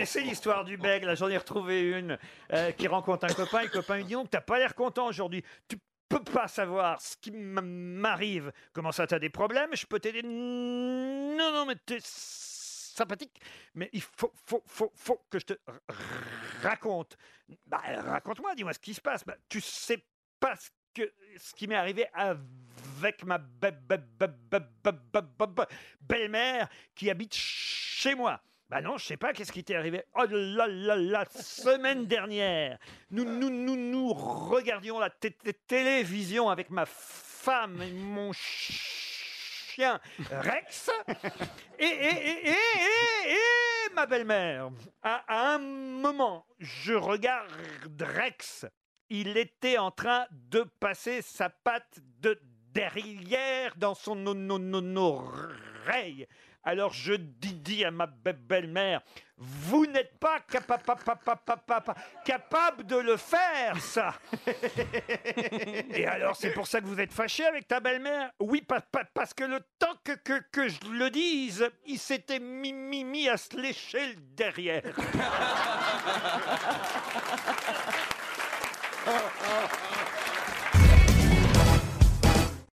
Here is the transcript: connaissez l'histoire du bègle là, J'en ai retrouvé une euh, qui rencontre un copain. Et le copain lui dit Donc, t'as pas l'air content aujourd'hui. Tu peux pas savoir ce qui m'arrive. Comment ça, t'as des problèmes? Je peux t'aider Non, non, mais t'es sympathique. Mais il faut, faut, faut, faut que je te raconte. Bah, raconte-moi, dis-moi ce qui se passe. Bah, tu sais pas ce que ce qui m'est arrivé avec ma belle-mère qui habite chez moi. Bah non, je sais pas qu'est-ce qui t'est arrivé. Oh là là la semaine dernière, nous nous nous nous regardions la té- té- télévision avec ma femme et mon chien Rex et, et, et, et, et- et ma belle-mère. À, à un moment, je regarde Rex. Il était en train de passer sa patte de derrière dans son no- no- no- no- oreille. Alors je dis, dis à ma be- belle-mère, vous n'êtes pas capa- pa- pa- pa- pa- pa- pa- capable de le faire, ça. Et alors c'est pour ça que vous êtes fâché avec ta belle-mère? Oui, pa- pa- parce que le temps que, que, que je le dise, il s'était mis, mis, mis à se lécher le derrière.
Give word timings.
connaissez 0.00 0.22
l'histoire 0.22 0.64
du 0.64 0.78
bègle 0.78 1.06
là, 1.06 1.14
J'en 1.14 1.28
ai 1.28 1.36
retrouvé 1.36 1.82
une 1.82 2.18
euh, 2.54 2.72
qui 2.72 2.88
rencontre 2.88 3.26
un 3.26 3.34
copain. 3.34 3.60
Et 3.60 3.64
le 3.64 3.70
copain 3.70 3.96
lui 3.96 4.04
dit 4.04 4.14
Donc, 4.14 4.30
t'as 4.30 4.40
pas 4.40 4.58
l'air 4.58 4.74
content 4.74 5.06
aujourd'hui. 5.06 5.44
Tu 5.68 5.76
peux 6.08 6.22
pas 6.22 6.48
savoir 6.48 7.00
ce 7.02 7.16
qui 7.18 7.30
m'arrive. 7.30 8.50
Comment 8.72 8.92
ça, 8.92 9.06
t'as 9.06 9.18
des 9.18 9.28
problèmes? 9.28 9.76
Je 9.76 9.84
peux 9.84 10.00
t'aider 10.00 10.22
Non, 10.22 11.52
non, 11.52 11.66
mais 11.66 11.76
t'es 11.84 11.98
sympathique. 12.02 13.40
Mais 13.74 13.90
il 13.92 14.00
faut, 14.00 14.32
faut, 14.46 14.62
faut, 14.66 14.90
faut 14.96 15.20
que 15.28 15.38
je 15.38 15.44
te 15.44 15.54
raconte. 16.62 17.18
Bah, 17.66 17.82
raconte-moi, 17.84 18.54
dis-moi 18.54 18.72
ce 18.72 18.78
qui 18.78 18.94
se 18.94 19.02
passe. 19.02 19.22
Bah, 19.26 19.36
tu 19.50 19.60
sais 19.60 20.02
pas 20.38 20.56
ce 20.56 20.70
que 20.94 21.12
ce 21.36 21.54
qui 21.54 21.68
m'est 21.68 21.76
arrivé 21.76 22.06
avec 22.14 23.22
ma 23.24 23.38
belle-mère 26.00 26.68
qui 26.94 27.10
habite 27.10 27.34
chez 27.34 28.14
moi. 28.14 28.42
Bah 28.70 28.80
non, 28.80 28.96
je 28.98 29.04
sais 29.06 29.16
pas 29.16 29.32
qu'est-ce 29.32 29.50
qui 29.50 29.64
t'est 29.64 29.74
arrivé. 29.74 30.04
Oh 30.14 30.24
là 30.30 30.68
là 30.68 30.94
la 30.96 31.24
semaine 31.28 32.06
dernière, 32.06 32.78
nous 33.10 33.24
nous 33.24 33.50
nous 33.50 33.74
nous 33.76 34.12
regardions 34.12 35.00
la 35.00 35.10
té- 35.10 35.32
té- 35.32 35.52
télévision 35.66 36.48
avec 36.48 36.70
ma 36.70 36.86
femme 36.86 37.82
et 37.82 37.90
mon 37.90 38.30
chien 38.32 39.98
Rex 40.30 40.88
et, 41.80 41.84
et, 41.84 41.88
et, 41.88 42.48
et, 42.48 42.50
et- 42.50 43.32
et 43.32 43.94
ma 43.94 44.06
belle-mère. 44.06 44.70
À, 45.02 45.24
à 45.26 45.54
un 45.54 45.58
moment, 45.58 46.46
je 46.60 46.92
regarde 46.92 47.50
Rex. 48.00 48.66
Il 49.08 49.36
était 49.36 49.78
en 49.78 49.90
train 49.90 50.26
de 50.30 50.62
passer 50.78 51.22
sa 51.22 51.50
patte 51.50 51.98
de 52.20 52.40
derrière 52.72 53.74
dans 53.76 53.94
son 53.94 54.14
no- 54.14 54.34
no- 54.34 54.58
no- 54.58 54.80
no- 54.80 55.30
oreille. 55.86 56.26
Alors 56.62 56.92
je 56.92 57.14
dis, 57.14 57.54
dis 57.54 57.84
à 57.86 57.90
ma 57.90 58.06
be- 58.06 58.34
belle-mère, 58.34 59.00
vous 59.38 59.86
n'êtes 59.86 60.18
pas 60.18 60.40
capa- 60.40 60.76
pa- 60.76 60.94
pa- 60.94 61.16
pa- 61.16 61.36
pa- 61.36 61.56
pa- 61.56 61.80
pa- 61.80 61.94
capable 62.22 62.84
de 62.84 62.96
le 62.96 63.16
faire, 63.16 63.80
ça. 63.80 64.12
Et 65.94 66.06
alors 66.06 66.36
c'est 66.36 66.52
pour 66.52 66.66
ça 66.66 66.82
que 66.82 66.86
vous 66.86 67.00
êtes 67.00 67.14
fâché 67.14 67.46
avec 67.46 67.66
ta 67.66 67.80
belle-mère? 67.80 68.30
Oui, 68.40 68.60
pa- 68.60 68.82
pa- 68.82 69.06
parce 69.14 69.32
que 69.32 69.44
le 69.44 69.60
temps 69.78 69.94
que, 70.04 70.12
que, 70.12 70.42
que 70.52 70.68
je 70.68 70.80
le 70.92 71.08
dise, 71.10 71.66
il 71.86 71.98
s'était 71.98 72.40
mis, 72.40 72.74
mis, 72.74 73.04
mis 73.04 73.26
à 73.30 73.38
se 73.38 73.56
lécher 73.56 74.08
le 74.08 74.16
derrière. 74.36 74.82